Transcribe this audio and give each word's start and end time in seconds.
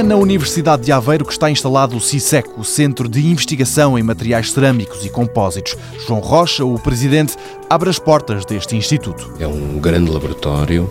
É 0.00 0.02
na 0.02 0.16
Universidade 0.16 0.84
de 0.84 0.92
Aveiro 0.92 1.26
que 1.26 1.32
está 1.32 1.50
instalado 1.50 1.94
o 1.94 2.00
CISEC, 2.00 2.48
o 2.56 2.64
Centro 2.64 3.06
de 3.06 3.20
Investigação 3.26 3.98
em 3.98 4.02
Materiais 4.02 4.50
Cerâmicos 4.50 5.04
e 5.04 5.10
Compósitos. 5.10 5.76
João 6.06 6.20
Rocha, 6.20 6.64
o 6.64 6.78
presidente, 6.78 7.36
abre 7.68 7.90
as 7.90 7.98
portas 7.98 8.46
deste 8.46 8.74
instituto. 8.74 9.30
É 9.38 9.46
um 9.46 9.78
grande 9.78 10.10
laboratório, 10.10 10.90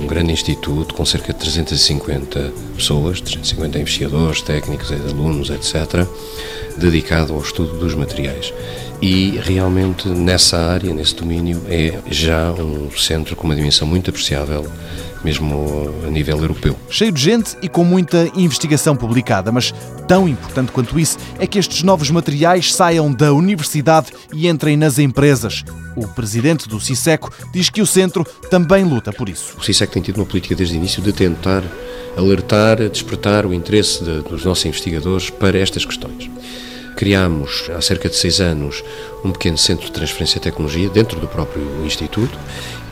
um 0.00 0.06
grande 0.06 0.32
instituto 0.32 0.94
com 0.94 1.04
cerca 1.04 1.34
de 1.34 1.38
350 1.38 2.54
pessoas, 2.74 3.20
350 3.20 3.78
investigadores, 3.78 4.40
técnicos, 4.40 4.90
alunos, 4.90 5.50
etc., 5.50 6.06
dedicado 6.78 7.34
ao 7.34 7.40
estudo 7.40 7.78
dos 7.78 7.94
materiais. 7.94 8.52
E 9.00 9.38
realmente 9.42 10.08
nessa 10.08 10.56
área, 10.58 10.92
nesse 10.94 11.14
domínio, 11.14 11.62
é 11.68 11.98
já 12.10 12.50
um 12.52 12.90
centro 12.96 13.36
com 13.36 13.44
uma 13.44 13.54
dimensão 13.54 13.86
muito 13.86 14.10
apreciável 14.10 14.66
mesmo 15.26 15.92
a 16.06 16.10
nível 16.10 16.38
europeu. 16.38 16.76
Cheio 16.88 17.10
de 17.10 17.20
gente 17.20 17.56
e 17.60 17.68
com 17.68 17.82
muita 17.82 18.30
investigação 18.36 18.94
publicada, 18.94 19.50
mas 19.50 19.74
tão 20.06 20.28
importante 20.28 20.70
quanto 20.70 20.98
isso 21.00 21.18
é 21.38 21.46
que 21.48 21.58
estes 21.58 21.82
novos 21.82 22.10
materiais 22.10 22.72
saiam 22.72 23.12
da 23.12 23.32
universidade 23.32 24.12
e 24.32 24.46
entrem 24.46 24.76
nas 24.76 25.00
empresas. 25.00 25.64
O 25.96 26.06
presidente 26.06 26.68
do 26.68 26.80
CISECO 26.80 27.32
diz 27.52 27.68
que 27.68 27.82
o 27.82 27.86
centro 27.86 28.24
também 28.50 28.84
luta 28.84 29.12
por 29.12 29.28
isso. 29.28 29.56
O 29.58 29.64
CISECO 29.64 29.94
tem 29.94 30.02
tido 30.02 30.18
uma 30.18 30.26
política 30.26 30.54
desde 30.54 30.76
o 30.76 30.78
início 30.78 31.02
de 31.02 31.12
tentar 31.12 31.64
alertar, 32.16 32.88
despertar 32.88 33.44
o 33.44 33.52
interesse 33.52 34.04
de, 34.04 34.20
dos 34.20 34.44
nossos 34.44 34.64
investigadores 34.64 35.28
para 35.28 35.58
estas 35.58 35.84
questões. 35.84 36.30
Criámos, 36.96 37.68
há 37.76 37.80
cerca 37.80 38.08
de 38.08 38.16
seis 38.16 38.40
anos, 38.40 38.82
um 39.22 39.30
pequeno 39.30 39.58
centro 39.58 39.84
de 39.84 39.92
transferência 39.92 40.40
de 40.40 40.44
tecnologia 40.44 40.88
dentro 40.88 41.20
do 41.20 41.28
próprio 41.28 41.62
Instituto 41.84 42.38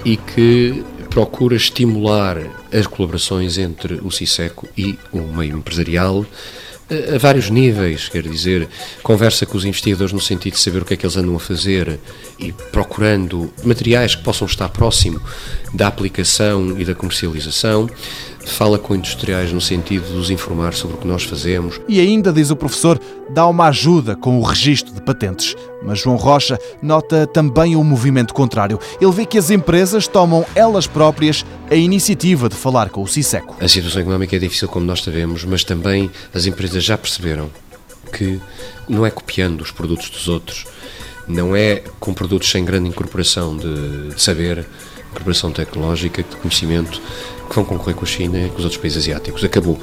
e 0.05 0.17
que 0.19 0.85
procura 1.09 1.57
estimular 1.57 2.37
as 2.73 2.87
colaborações 2.87 3.57
entre 3.57 3.95
o 4.03 4.11
CISECO 4.11 4.69
e 4.77 4.99
o 5.13 5.21
meio 5.21 5.57
empresarial 5.57 6.27
a 7.15 7.19
vários 7.19 7.49
níveis, 7.49 8.11
quer 8.11 8.23
dizer, 8.29 8.69
conversa 9.03 9.47
com 9.47 9.57
os 9.57 9.65
investigadores 9.65 10.13
no 10.13 10.21
sentido 10.21 10.53
de 10.55 10.61
saber 10.61 10.83
o 10.83 10.85
que 10.85 10.93
é 10.93 10.97
que 10.97 11.07
eles 11.07 11.17
andam 11.17 11.35
a 11.35 11.41
fazer 11.41 11.99
e 12.39 12.53
procurando 12.53 13.51
materiais 13.65 14.15
que 14.15 14.23
possam 14.23 14.47
estar 14.47 14.69
próximo 14.69 15.21
da 15.73 15.87
aplicação 15.87 16.79
e 16.79 16.85
da 16.85 16.95
comercialização, 16.95 17.89
fala 18.47 18.79
com 18.79 18.95
industriais 18.95 19.53
no 19.53 19.61
sentido 19.61 20.07
de 20.07 20.17
os 20.17 20.31
informar 20.31 20.75
sobre 20.75 20.97
o 20.97 20.99
que 20.99 21.07
nós 21.07 21.25
fazemos. 21.25 21.81
E 21.89 22.01
ainda, 22.01 22.33
diz 22.33 22.51
o 22.51 22.57
professor, 22.57 23.01
dá 23.31 23.47
uma 23.47 23.69
ajuda 23.69 24.17
com 24.17 24.39
o 24.39 24.43
registro 24.43 24.93
de 24.93 25.01
patentes. 25.01 25.55
Mas 25.83 25.99
João 25.99 26.17
Rocha 26.17 26.59
nota 26.83 27.27
também 27.27 27.77
o 27.77 27.85
movimento 27.85 28.33
contrário. 28.33 28.79
Ele 29.01 29.13
vê 29.13 29.27
que 29.27 29.39
as 29.39 29.51
empresas 29.51 30.07
tomam 30.07 30.45
elas 30.55 30.87
próprias 30.87 31.45
a 31.71 31.75
iniciativa 31.75 32.49
de 32.49 32.55
falar 32.55 32.91
com 32.91 33.03
o 33.03 33.09
CISECO. 33.09 33.57
A 33.61 33.69
situação 33.69 34.01
económica 34.01 34.37
é 34.37 34.39
difícil, 34.39 34.69
como 34.69 34.87
nós 34.87 35.03
sabemos, 35.03 35.45
mas 35.45 35.65
também 35.65 36.11
as 36.33 36.47
empresas 36.47 36.83
já 36.83 36.97
perceberam 36.97 37.51
que 38.13 38.41
não 38.89 39.05
é 39.05 39.11
copiando 39.11 39.61
os 39.61 39.71
produtos 39.71 40.09
dos 40.09 40.29
outros, 40.29 40.65
não 41.27 41.57
é 41.57 41.83
com 41.99 42.15
produtos 42.15 42.51
sem 42.51 42.65
grande 42.65 42.89
incorporação 42.89 43.57
de 43.57 44.21
saber, 44.21 44.67
incorporação 45.15 45.53
tecnológica, 45.53 46.23
de 46.23 46.37
conhecimento, 46.37 47.01
que 47.49 47.55
vão 47.55 47.65
concorrer 47.65 47.95
com 47.95 48.05
a 48.05 48.09
China 48.09 48.39
e 48.39 48.49
com 48.49 48.59
os 48.59 48.65
outros 48.65 48.81
países 48.81 48.99
asiáticos. 48.99 49.45
Acabou. 49.45 49.79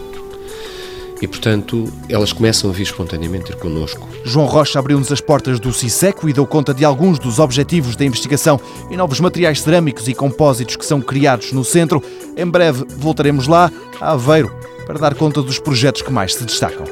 E, 1.21 1.27
portanto, 1.27 1.91
elas 2.09 2.33
começam 2.33 2.69
a 2.69 2.73
vir 2.73 2.81
espontaneamente 2.81 3.45
ter 3.45 3.55
connosco. 3.55 4.09
João 4.25 4.47
Rocha 4.47 4.79
abriu-nos 4.79 5.11
as 5.11 5.21
portas 5.21 5.59
do 5.59 5.71
CISECO 5.71 6.27
e 6.27 6.33
deu 6.33 6.47
conta 6.47 6.73
de 6.73 6.83
alguns 6.83 7.19
dos 7.19 7.37
objetivos 7.37 7.95
da 7.95 8.03
investigação 8.03 8.59
em 8.89 8.97
novos 8.97 9.19
materiais 9.19 9.61
cerâmicos 9.61 10.07
e 10.07 10.15
compósitos 10.15 10.75
que 10.75 10.85
são 10.85 10.99
criados 10.99 11.51
no 11.51 11.63
centro. 11.63 12.03
Em 12.35 12.45
breve 12.45 12.85
voltaremos 12.97 13.47
lá, 13.47 13.71
a 13.99 14.13
Aveiro, 14.13 14.51
para 14.87 14.97
dar 14.97 15.13
conta 15.13 15.43
dos 15.43 15.59
projetos 15.59 16.01
que 16.01 16.11
mais 16.11 16.33
se 16.33 16.43
destacam. 16.43 16.85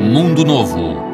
Mundo 0.00 0.42
Novo, 0.44 1.13